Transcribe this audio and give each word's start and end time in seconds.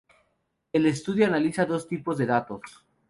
El 0.73 0.87
estudio 0.87 1.27
analiza 1.27 1.67
dos 1.67 1.87
tipos 1.87 2.17
de 2.17 2.25
datos. 2.25 2.83